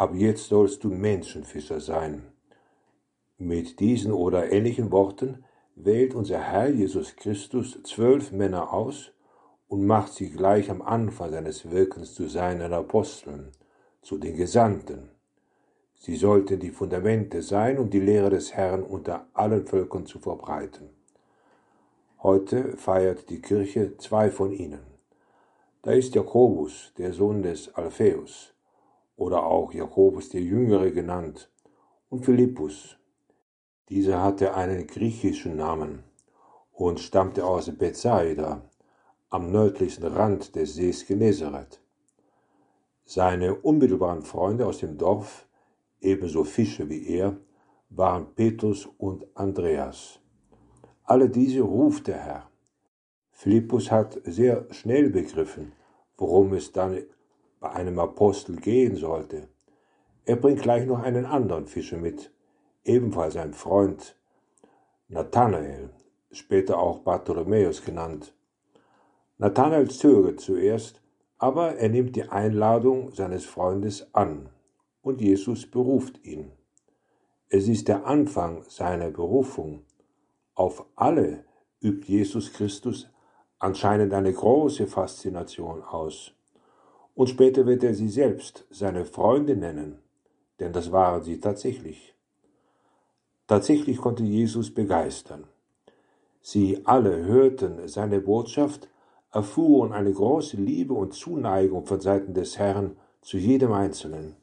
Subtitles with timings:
[0.00, 2.32] Ab jetzt sollst du Menschenfischer sein.
[3.36, 9.12] Mit diesen oder ähnlichen Worten wählt unser Herr Jesus Christus zwölf Männer aus
[9.68, 13.52] und macht sie gleich am Anfang seines Wirkens zu seinen Aposteln,
[14.00, 15.10] zu den Gesandten.
[15.92, 20.88] Sie sollten die Fundamente sein, um die Lehre des Herrn unter allen Völkern zu verbreiten.
[22.22, 24.80] Heute feiert die Kirche zwei von ihnen.
[25.82, 28.54] Da ist Jakobus, der Sohn des Alpheus,
[29.20, 31.50] oder auch Jakobus der Jüngere genannt,
[32.08, 32.96] und Philippus.
[33.90, 36.04] Dieser hatte einen griechischen Namen
[36.72, 38.62] und stammte aus Bethsaida,
[39.28, 41.82] am nördlichsten Rand des Sees Genezareth.
[43.04, 45.46] Seine unmittelbaren Freunde aus dem Dorf,
[46.00, 47.36] ebenso Fischer wie er,
[47.90, 50.18] waren Petrus und Andreas.
[51.04, 52.50] Alle diese ruft der Herr.
[53.32, 55.72] Philippus hat sehr schnell begriffen,
[56.16, 57.02] worum es dann
[57.60, 59.48] bei einem Apostel gehen sollte.
[60.24, 62.32] Er bringt gleich noch einen anderen Fischer mit,
[62.84, 64.16] ebenfalls ein Freund,
[65.08, 65.90] Nathanael,
[66.32, 68.34] später auch Bartholomäus genannt.
[69.38, 71.02] Nathanael zögert zuerst,
[71.38, 74.50] aber er nimmt die Einladung seines Freundes an
[75.02, 76.52] und Jesus beruft ihn.
[77.48, 79.84] Es ist der Anfang seiner Berufung.
[80.54, 81.44] Auf alle
[81.80, 83.08] übt Jesus Christus
[83.58, 86.32] anscheinend eine große Faszination aus.
[87.20, 89.98] Und später wird er sie selbst seine Freunde nennen,
[90.58, 92.14] denn das waren sie tatsächlich.
[93.46, 95.44] Tatsächlich konnte Jesus begeistern.
[96.40, 98.88] Sie alle hörten seine Botschaft,
[99.32, 104.36] erfuhren eine große Liebe und Zuneigung von Seiten des Herrn zu jedem Einzelnen.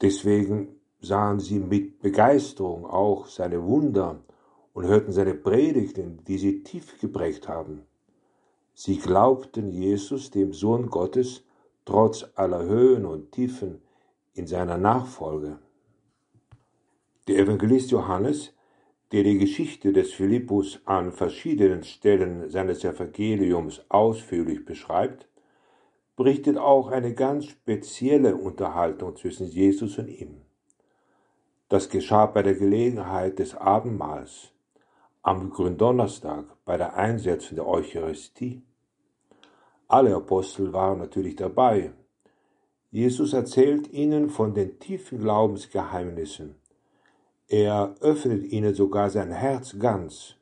[0.00, 4.20] Deswegen sahen sie mit Begeisterung auch seine Wunder
[4.74, 7.84] und hörten seine Predigten, die sie tief geprägt haben.
[8.74, 11.44] Sie glaubten Jesus, dem Sohn Gottes,
[11.84, 13.80] trotz aller Höhen und Tiefen
[14.32, 15.60] in seiner Nachfolge.
[17.28, 18.52] Der Evangelist Johannes,
[19.12, 25.28] der die Geschichte des Philippus an verschiedenen Stellen seines Evangeliums ausführlich beschreibt,
[26.16, 30.42] berichtet auch eine ganz spezielle Unterhaltung zwischen Jesus und ihm.
[31.68, 34.53] Das geschah bei der Gelegenheit des Abendmahls
[35.24, 38.62] am Gründonnerstag bei der Einsetzung der Eucharistie.
[39.88, 41.94] Alle Apostel waren natürlich dabei.
[42.90, 46.56] Jesus erzählt ihnen von den tiefen Glaubensgeheimnissen.
[47.48, 50.36] Er öffnet ihnen sogar sein Herz ganz.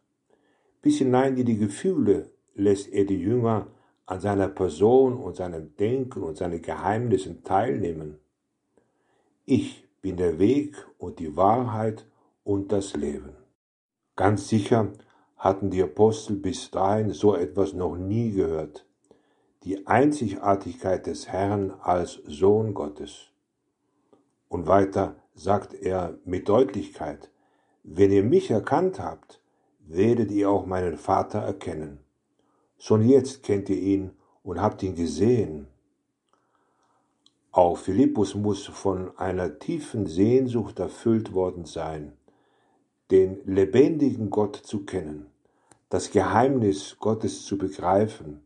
[0.83, 3.69] Bis hinein in die Gefühle lässt er die Jünger
[4.07, 8.19] an seiner Person und seinem Denken und seinen Geheimnissen teilnehmen.
[9.45, 12.05] Ich bin der Weg und die Wahrheit
[12.43, 13.42] und das Leben.
[14.15, 14.93] Ganz sicher
[15.39, 18.87] hatten die Apostel bis dahin so etwas noch nie gehört.
[19.65, 23.29] Die Einzigartigkeit des Herrn als Sohn Gottes.
[24.49, 27.31] Und weiter sagt er mit Deutlichkeit,
[27.85, 29.41] wenn ihr mich erkannt habt,
[29.81, 31.99] werdet ihr auch meinen Vater erkennen.
[32.77, 34.11] Schon jetzt kennt ihr ihn
[34.43, 35.69] und habt ihn gesehen.
[37.51, 42.13] Auch Philippus muss von einer tiefen Sehnsucht erfüllt worden sein
[43.13, 45.27] den lebendigen Gott zu kennen,
[45.91, 48.41] das Geheimnis Gottes zu begreifen.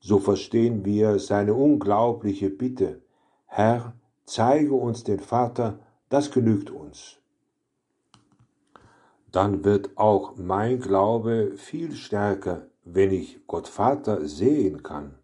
[0.00, 3.00] So verstehen wir seine unglaubliche Bitte,
[3.46, 5.78] Herr, zeige uns den Vater,
[6.08, 7.18] das genügt uns.
[9.30, 15.14] Dann wird auch mein Glaube viel stärker, wenn ich Gott Vater sehen kann.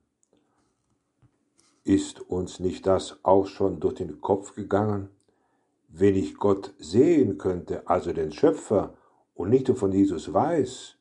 [1.82, 5.08] Ist uns nicht das auch schon durch den Kopf gegangen?
[5.88, 8.94] Wenn ich Gott sehen könnte, also den Schöpfer,
[9.34, 10.96] und nicht nur von Jesus weiß,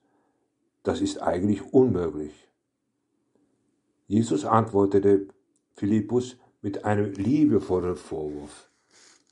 [0.84, 2.34] das ist eigentlich unmöglich.
[4.08, 5.28] Jesus antwortete
[5.74, 8.70] Philippus mit einem liebevollen Vorwurf.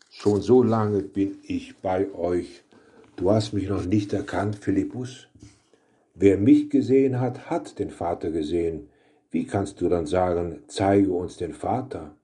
[0.10, 2.64] Schon so lange bin ich bei euch.
[3.16, 5.28] Du hast mich noch nicht erkannt, Philippus?
[6.14, 8.90] Wer mich gesehen hat, hat den Vater gesehen.
[9.32, 12.16] Wie kannst du dann sagen, zeige uns den Vater?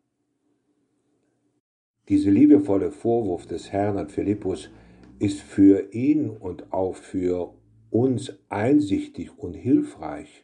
[2.11, 4.69] Dieser liebevolle Vorwurf des Herrn an Philippus
[5.19, 7.53] ist für ihn und auch für
[7.89, 10.43] uns einsichtig und hilfreich.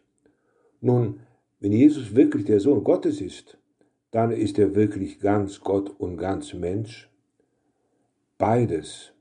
[0.79, 1.19] Nun,
[1.59, 3.57] wenn Jesus wirklich der Sohn Gottes ist,
[4.11, 7.11] dann ist er wirklich ganz Gott und ganz Mensch?
[8.37, 9.11] Beides.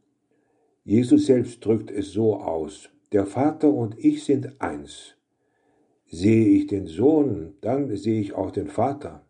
[0.85, 5.17] Jesus selbst drückt es so aus, der Vater und ich sind eins.
[6.07, 9.26] Sehe ich den Sohn, dann sehe ich auch den Vater.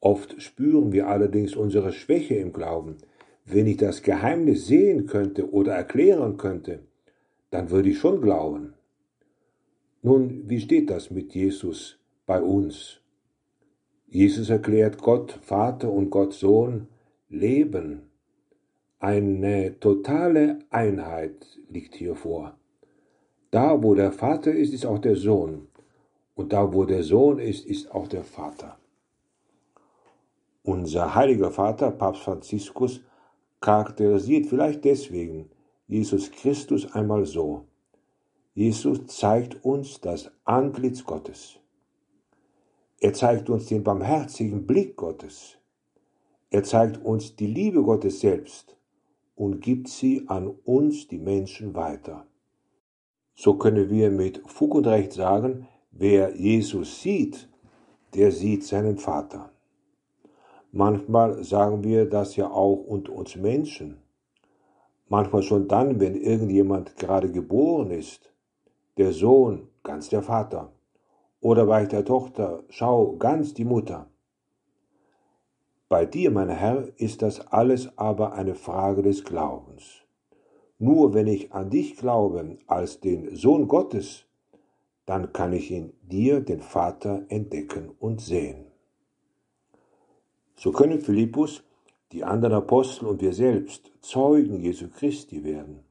[0.00, 2.98] Oft spüren wir allerdings unsere Schwäche im Glauben.
[3.44, 6.80] Wenn ich das Geheimnis sehen könnte oder erklären könnte,
[7.50, 8.74] dann würde ich schon glauben.
[10.02, 13.00] Nun, wie steht das mit Jesus bei uns?
[14.06, 16.88] Jesus erklärt Gott Vater und Gott Sohn
[17.28, 18.02] Leben.
[19.00, 22.56] Eine totale Einheit liegt hier vor.
[23.50, 25.68] Da, wo der Vater ist, ist auch der Sohn.
[26.34, 28.78] Und da, wo der Sohn ist, ist auch der Vater.
[30.68, 33.00] Unser heiliger Vater, Papst Franziskus,
[33.58, 35.48] charakterisiert vielleicht deswegen
[35.86, 37.64] Jesus Christus einmal so.
[38.52, 41.58] Jesus zeigt uns das Antlitz Gottes.
[43.00, 45.56] Er zeigt uns den barmherzigen Blick Gottes.
[46.50, 48.76] Er zeigt uns die Liebe Gottes selbst
[49.36, 52.26] und gibt sie an uns, die Menschen, weiter.
[53.34, 57.48] So können wir mit Fug und Recht sagen, wer Jesus sieht,
[58.12, 59.50] der sieht seinen Vater.
[60.72, 64.02] Manchmal sagen wir das ja auch unter uns Menschen.
[65.08, 68.30] Manchmal schon dann, wenn irgendjemand gerade geboren ist.
[68.98, 70.72] Der Sohn, ganz der Vater.
[71.40, 74.10] Oder bei der Tochter, schau, ganz die Mutter.
[75.88, 80.02] Bei dir, mein Herr, ist das alles aber eine Frage des Glaubens.
[80.78, 84.26] Nur wenn ich an dich glaube als den Sohn Gottes,
[85.06, 88.67] dann kann ich in dir den Vater entdecken und sehen.
[90.58, 91.62] So können Philippus,
[92.10, 95.84] die anderen Apostel und wir selbst Zeugen Jesu Christi werden.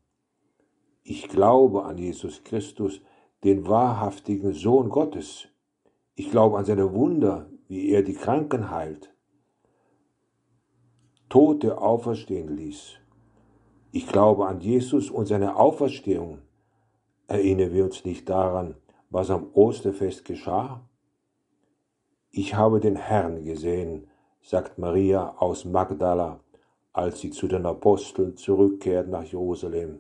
[1.03, 3.01] Ich glaube an Jesus Christus,
[3.45, 5.47] den wahrhaftigen Sohn Gottes.
[6.15, 9.13] Ich glaube an seine Wunder, wie er die Kranken heilt,
[11.29, 12.95] Tote auferstehen ließ.
[13.91, 16.39] Ich glaube an Jesus und seine Auferstehung.
[17.27, 18.75] Erinnern wir uns nicht daran,
[19.09, 20.81] was am Osterfest geschah?
[22.31, 24.07] Ich habe den Herrn gesehen,
[24.47, 26.39] sagt Maria aus Magdala,
[26.93, 29.99] als sie zu den Aposteln zurückkehrt nach Jerusalem.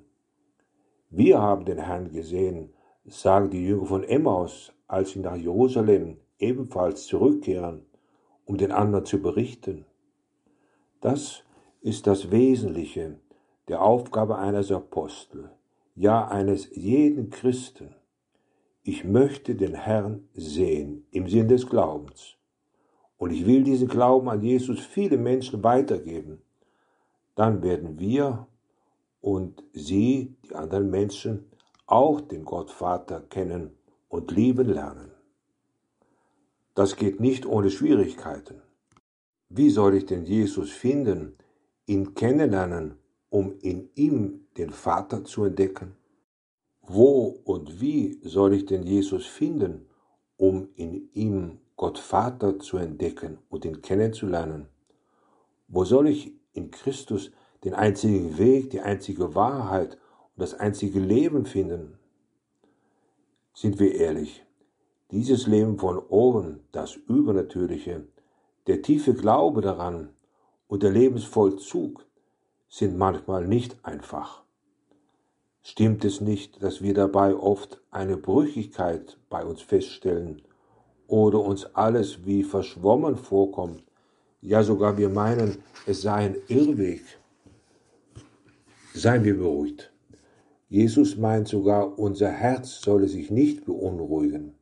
[1.09, 2.73] Wir haben den Herrn gesehen,
[3.03, 7.85] sagen die Jünger von Emmaus, als sie nach Jerusalem ebenfalls zurückkehren,
[8.45, 9.83] um den anderen zu berichten.
[11.01, 11.43] Das
[11.81, 13.19] ist das Wesentliche
[13.67, 15.51] der Aufgabe eines Apostel,
[15.93, 17.95] ja eines jeden Christen.
[18.81, 22.37] Ich möchte den Herrn sehen im Sinn des Glaubens.
[23.17, 26.41] Und ich will diesen Glauben an Jesus viele Menschen weitergeben.
[27.35, 28.47] Dann werden wir
[29.21, 31.45] und sie, die anderen Menschen,
[31.85, 33.71] auch den Gottvater kennen
[34.09, 35.11] und lieben lernen.
[36.75, 38.61] Das geht nicht ohne Schwierigkeiten.
[39.49, 41.35] Wie soll ich denn Jesus finden,
[41.85, 42.97] ihn kennenlernen,
[43.29, 45.95] um in ihm den Vater zu entdecken?
[46.81, 49.87] Wo und wie soll ich denn Jesus finden,
[50.37, 54.67] um in ihm Gott Vater zu entdecken und ihn kennenzulernen?
[55.67, 57.31] Wo soll ich in Christus
[57.63, 61.99] den einzigen Weg, die einzige Wahrheit und das einzige Leben finden?
[63.53, 64.43] Sind wir ehrlich,
[65.11, 68.07] dieses Leben von oben, das Übernatürliche,
[68.65, 70.09] der tiefe Glaube daran
[70.67, 72.03] und der Lebensvollzug
[72.67, 74.41] sind manchmal nicht einfach.
[75.61, 80.41] Stimmt es nicht, dass wir dabei oft eine Brüchigkeit bei uns feststellen
[81.07, 83.83] oder uns alles wie verschwommen vorkommt,
[84.41, 87.01] ja sogar wir meinen, es sei ein Irrweg.
[88.93, 89.91] Seien wir beruhigt.
[90.69, 94.53] Jesus meint sogar, unser Herz solle sich nicht beunruhigen.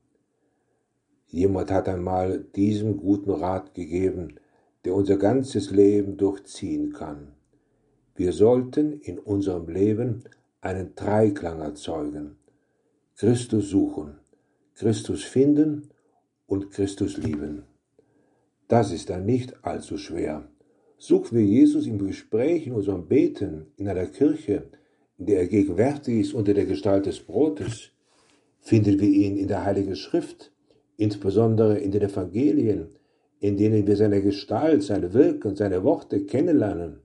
[1.27, 4.35] Jemand hat einmal diesen guten Rat gegeben,
[4.83, 7.33] der unser ganzes Leben durchziehen kann.
[8.15, 10.23] Wir sollten in unserem Leben
[10.61, 12.37] einen Dreiklang erzeugen.
[13.15, 14.19] Christus suchen,
[14.75, 15.89] Christus finden
[16.47, 17.63] und Christus lieben.
[18.67, 20.47] Das ist dann nicht allzu schwer.
[20.97, 24.69] Suchen wir Jesus im Gespräch, in unserem Beten, in einer Kirche,
[25.17, 27.91] in der er gegenwärtig ist unter der Gestalt des Brotes,
[28.59, 30.51] finden wir ihn in der Heiligen Schrift,
[30.97, 32.87] insbesondere in den Evangelien,
[33.39, 37.01] in denen wir seine Gestalt, seine Wirken, seine Worte kennenlernen,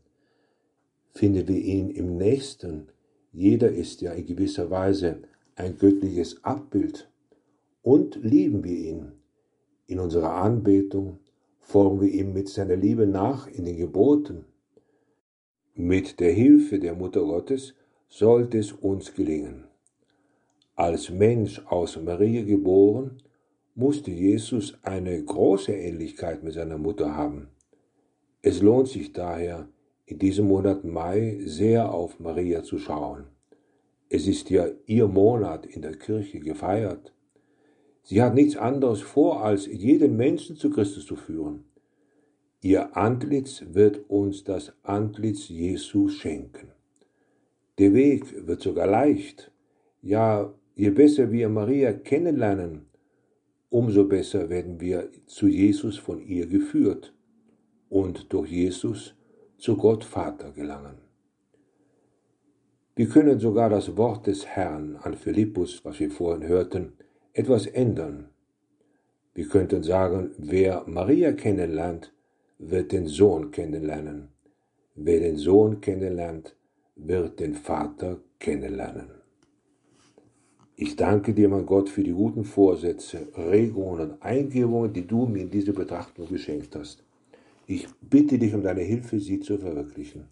[1.13, 2.89] finden wir ihn im Nächsten.
[3.33, 5.23] Jeder ist ja in gewisser Weise
[5.57, 7.11] ein göttliches Abbild.
[7.83, 9.13] Und lieben wir ihn.
[9.91, 11.19] In unserer Anbetung
[11.59, 14.45] folgen wir ihm mit seiner Liebe nach in den Geboten.
[15.75, 17.75] Mit der Hilfe der Mutter Gottes
[18.09, 19.65] sollte es uns gelingen.
[20.77, 23.21] Als Mensch aus Maria geboren
[23.75, 27.49] musste Jesus eine große Ähnlichkeit mit seiner Mutter haben.
[28.43, 29.69] Es lohnt sich daher,
[30.07, 33.25] in diesem Monat Mai sehr auf Maria zu schauen.
[34.09, 37.13] Es ist ja ihr Monat in der Kirche gefeiert.
[38.11, 41.63] Sie hat nichts anderes vor, als jeden Menschen zu Christus zu führen.
[42.61, 46.73] Ihr Antlitz wird uns das Antlitz Jesu schenken.
[47.79, 49.53] Der Weg wird sogar leicht.
[50.03, 52.87] Ja, je besser wir Maria kennenlernen,
[53.69, 57.15] umso besser werden wir zu Jesus von ihr geführt
[57.89, 59.15] und durch Jesus
[59.57, 60.99] zu Gott Vater gelangen.
[62.97, 66.95] Wir können sogar das Wort des Herrn an Philippus, was wir vorhin hörten,
[67.33, 68.29] etwas ändern.
[69.35, 72.13] Wir könnten sagen, wer Maria kennenlernt,
[72.59, 74.29] wird den Sohn kennenlernen.
[74.95, 76.57] Wer den Sohn kennenlernt,
[76.97, 79.11] wird den Vater kennenlernen.
[80.77, 85.43] Ich danke dir, mein Gott, für die guten Vorsätze, Regungen und Eingebungen, die du mir
[85.43, 87.05] in diese Betrachtung geschenkt hast.
[87.67, 90.25] Ich bitte dich um deine Hilfe, sie zu verwirklichen.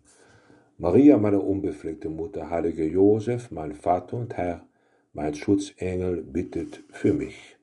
[0.79, 4.68] Maria, meine unbefleckte Mutter, heiliger Josef, mein Vater und Herr,
[5.19, 7.58] mein Schutzengel, bittet für mich.